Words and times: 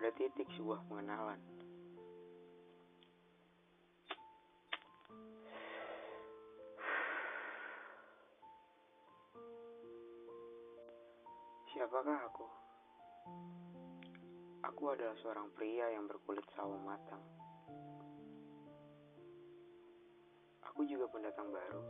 pada 0.00 0.16
titik 0.16 0.48
sebuah 0.56 0.80
pengenalan. 0.88 1.36
Siapakah 11.68 12.18
aku? 12.32 12.46
Aku 14.72 14.82
adalah 14.88 15.12
seorang 15.20 15.52
pria 15.52 15.92
yang 15.92 16.08
berkulit 16.08 16.48
sawo 16.56 16.80
matang. 16.80 17.20
Aku 20.64 20.80
juga 20.88 21.12
pendatang 21.12 21.52
baru. 21.52 21.84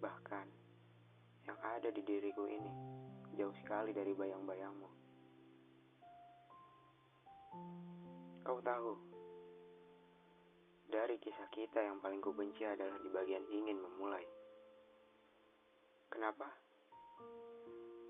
Bahkan, 0.00 0.46
yang 1.52 1.58
ada 1.60 1.92
di 1.92 2.00
diriku 2.00 2.48
ini 2.48 2.72
jauh 3.36 3.52
sekali 3.60 3.92
dari 3.92 4.16
bayang-bayangmu. 4.16 5.09
Kau 8.40 8.58
tahu, 8.62 8.92
dari 10.90 11.16
kisah 11.22 11.46
kita 11.54 11.82
yang 11.82 12.02
paling 12.02 12.18
kubenci 12.18 12.66
adalah 12.66 12.98
di 12.98 13.10
bagian 13.10 13.46
ingin 13.46 13.78
memulai. 13.78 14.26
Kenapa? 16.10 16.50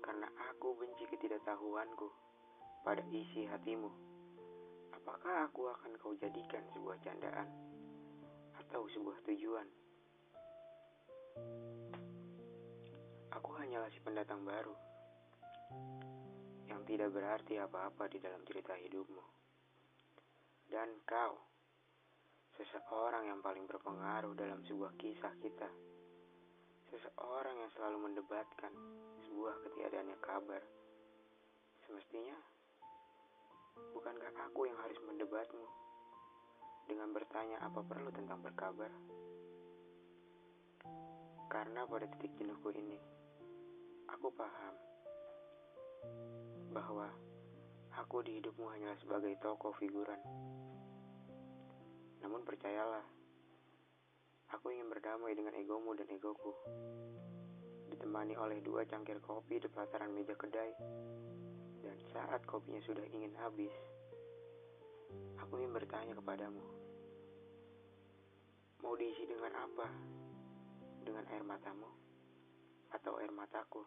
Karena 0.01 0.25
aku 0.49 0.77
benci 0.81 1.05
ketidaktahuanku 1.09 2.07
pada 2.81 3.05
isi 3.13 3.45
hatimu. 3.45 3.89
Apakah 4.97 5.45
aku 5.49 5.69
akan 5.69 5.91
kau 6.01 6.17
jadikan 6.17 6.65
sebuah 6.73 6.97
candaan 7.05 7.49
atau 8.65 8.85
sebuah 8.89 9.21
tujuan? 9.29 9.67
Aku 13.37 13.49
hanyalah 13.61 13.89
si 13.93 14.01
pendatang 14.01 14.41
baru 14.41 14.73
yang 16.71 16.87
tidak 16.87 17.11
berarti 17.11 17.59
apa-apa 17.59 18.07
di 18.07 18.23
dalam 18.23 18.39
cerita 18.47 18.71
hidupmu. 18.71 19.23
Dan 20.71 21.03
kau, 21.03 21.35
seseorang 22.55 23.27
yang 23.27 23.43
paling 23.43 23.67
berpengaruh 23.67 24.31
dalam 24.39 24.63
sebuah 24.63 24.95
kisah 24.95 25.35
kita. 25.43 25.67
Seseorang 26.87 27.59
yang 27.59 27.71
selalu 27.75 28.07
mendebatkan 28.07 28.71
sebuah 29.27 29.59
ketiadaannya 29.67 30.17
kabar. 30.23 30.63
Semestinya, 31.83 32.39
bukankah 33.91 34.31
aku 34.47 34.71
yang 34.71 34.79
harus 34.79 34.99
mendebatmu 35.03 35.67
dengan 36.87 37.11
bertanya 37.11 37.59
apa 37.67 37.83
perlu 37.83 38.15
tentang 38.15 38.39
berkabar? 38.39 38.91
Karena 41.51 41.83
pada 41.83 42.07
titik 42.15 42.31
jenuhku 42.39 42.71
ini, 42.71 42.95
aku 44.07 44.31
paham 44.31 44.71
bahwa 46.71 47.11
aku 47.99 48.23
di 48.23 48.39
hidupmu 48.39 48.63
hanyalah 48.63 48.95
sebagai 49.03 49.35
tokoh 49.43 49.75
figuran. 49.75 50.17
Namun 52.23 52.47
percayalah, 52.47 53.03
aku 54.55 54.71
ingin 54.71 54.87
berdamai 54.87 55.35
dengan 55.35 55.51
egomu 55.59 55.91
dan 55.99 56.07
egoku. 56.07 56.55
Ditemani 57.91 58.39
oleh 58.39 58.63
dua 58.63 58.87
cangkir 58.87 59.19
kopi 59.19 59.59
di 59.59 59.67
pelataran 59.67 60.15
meja 60.15 60.31
kedai. 60.31 60.71
Dan 61.83 61.97
saat 62.15 62.47
kopinya 62.47 62.79
sudah 62.87 63.03
ingin 63.11 63.35
habis, 63.35 63.73
aku 65.43 65.59
ingin 65.59 65.75
bertanya 65.75 66.15
kepadamu. 66.15 66.63
Mau 68.79 68.95
diisi 68.95 69.27
dengan 69.27 69.51
apa? 69.59 69.87
Dengan 71.03 71.27
air 71.35 71.43
matamu? 71.43 71.89
Atau 72.95 73.19
air 73.19 73.33
mataku? 73.33 73.83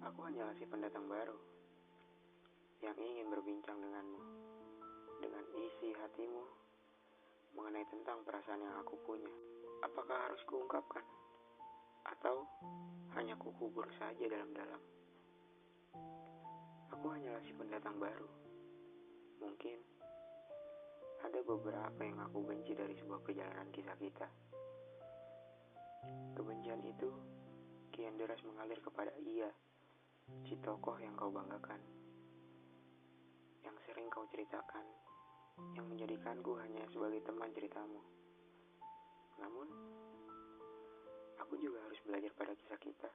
Aku 0.00 0.18
hanyalah 0.24 0.56
si 0.56 0.64
pendatang 0.64 1.04
baru 1.04 1.36
yang 2.80 2.96
ingin 2.96 3.28
berbincang 3.28 3.76
denganmu 3.76 4.22
dengan 5.20 5.44
isi 5.52 5.92
hatimu 5.92 6.44
mengenai 7.52 7.84
tentang 7.92 8.24
perasaan 8.24 8.64
yang 8.64 8.76
aku 8.80 8.96
punya. 9.04 9.28
Apakah 9.84 10.16
harus 10.28 10.40
kuungkapkan 10.48 11.04
atau 12.08 12.48
hanya 13.16 13.36
kukubur 13.36 13.84
saja 14.00 14.24
dalam-dalam? 14.24 14.80
Aku 16.96 17.06
hanyalah 17.12 17.40
si 17.44 17.52
pendatang 17.52 17.96
baru. 18.00 18.28
Mungkin 19.40 19.78
ada 21.20 21.40
beberapa 21.44 22.00
yang 22.00 22.18
aku 22.24 22.40
benci 22.44 22.72
dari 22.72 22.96
sebuah 22.96 23.20
perjalanan 23.20 23.68
kisah 23.72 23.96
kita. 24.00 24.28
Kebencian 26.32 26.80
itu 26.84 27.08
kian 28.00 28.16
deras 28.16 28.40
mengalir 28.48 28.80
kepada 28.80 29.12
ia 29.20 29.52
si 30.48 30.56
tokoh 30.64 30.96
yang 31.04 31.12
kau 31.20 31.28
banggakan, 31.28 31.76
yang 33.60 33.76
sering 33.84 34.08
kau 34.08 34.24
ceritakan, 34.32 34.88
yang 35.76 35.84
menjadikanku 35.84 36.56
hanya 36.64 36.80
sebagai 36.88 37.20
teman 37.28 37.52
ceritamu. 37.52 38.00
Namun, 39.36 39.68
aku 41.44 41.60
juga 41.60 41.84
harus 41.84 42.00
belajar 42.08 42.32
pada 42.40 42.56
kisah 42.56 42.80
kita, 42.80 43.12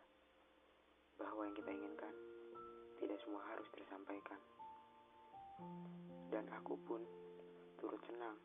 bahwa 1.17 1.49
yang 1.49 1.57
kita 1.57 1.73
inginkan 1.73 2.13
tidak 3.01 3.17
semua 3.25 3.41
harus 3.41 3.65
tersampaikan. 3.73 4.37
Dan 6.29 6.45
aku 6.53 6.77
pun 6.85 7.01
turut 7.81 8.05
senang 8.05 8.37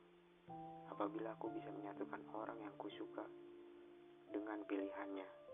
apabila 0.88 1.36
aku 1.36 1.52
bisa 1.52 1.68
menyatukan 1.68 2.24
orang 2.32 2.56
yang 2.64 2.72
kusuka 2.80 3.28
dengan 4.32 4.64
pilihannya. 4.64 5.49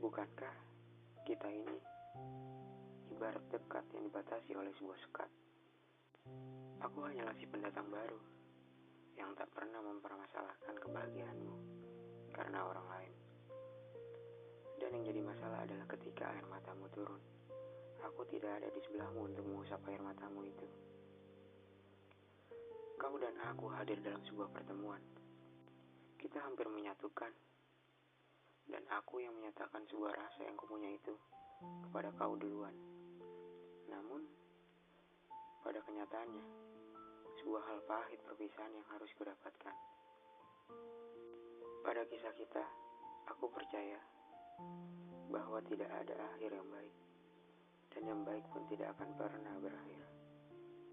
Bukankah 0.00 0.56
kita 1.24 1.48
ini 1.48 1.78
ibarat 3.14 3.40
dekat 3.48 3.86
yang 3.96 4.04
dibatasi 4.10 4.52
oleh 4.52 4.68
sebuah 4.76 4.98
sekat. 5.08 5.30
Aku 6.84 7.00
hanyalah 7.06 7.32
si 7.40 7.48
pendatang 7.48 7.88
baru 7.88 8.20
yang 9.16 9.32
tak 9.38 9.48
pernah 9.54 9.80
mempermasalahkan 9.80 10.74
kebahagiaanmu 10.82 11.56
karena 12.34 12.58
orang 12.66 12.86
lain. 12.90 13.14
Dan 14.82 14.90
yang 15.00 15.04
jadi 15.06 15.20
masalah 15.22 15.64
adalah 15.64 15.86
ketika 15.96 16.28
air 16.34 16.44
matamu 16.50 16.90
turun. 16.92 17.22
Aku 18.04 18.26
tidak 18.28 18.60
ada 18.60 18.68
di 18.68 18.80
sebelahmu 18.84 19.32
untuk 19.32 19.46
mengusap 19.48 19.80
air 19.88 20.02
matamu 20.02 20.44
itu. 20.44 20.66
Kau 23.00 23.16
dan 23.16 23.32
aku 23.48 23.72
hadir 23.72 23.96
dalam 24.04 24.20
sebuah 24.28 24.52
pertemuan. 24.52 25.00
Kita 26.20 26.44
hampir 26.44 26.68
menyatukan 26.68 27.32
dan 28.68 28.82
aku 28.88 29.20
yang 29.20 29.34
menyatakan 29.36 29.84
sebuah 29.88 30.16
rasa 30.16 30.40
yang 30.44 30.56
kupunya 30.56 30.96
itu 30.96 31.14
kepada 31.88 32.10
kau 32.16 32.34
duluan. 32.36 32.72
Namun, 33.88 34.24
pada 35.60 35.80
kenyataannya, 35.84 36.46
sebuah 37.40 37.62
hal 37.68 37.78
pahit 37.84 38.20
perpisahan 38.24 38.72
yang 38.72 38.86
harus 38.92 39.10
kudapatkan. 39.20 39.76
Pada 41.84 42.02
kisah 42.08 42.32
kita, 42.40 42.64
aku 43.28 43.52
percaya 43.52 44.00
bahwa 45.28 45.60
tidak 45.68 45.90
ada 45.92 46.14
akhir 46.32 46.50
yang 46.56 46.68
baik, 46.72 46.94
dan 47.92 48.02
yang 48.08 48.20
baik 48.24 48.44
pun 48.52 48.64
tidak 48.72 48.96
akan 48.96 49.10
pernah 49.20 49.54
berakhir. 49.60 50.23